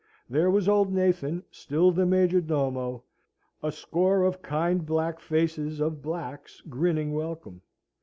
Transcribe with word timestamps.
There 0.27 0.49
was 0.49 0.67
old 0.67 0.91
Nathan, 0.91 1.43
still 1.51 1.91
the 1.91 2.07
major 2.07 2.41
domo, 2.41 3.03
a 3.61 3.71
score 3.71 4.23
of 4.23 4.41
kind 4.41 4.83
black 4.83 5.19
faces 5.19 5.79
of 5.79 6.01
blacks, 6.01 6.59
grinning 6.67 7.13
welcome. 7.13 7.61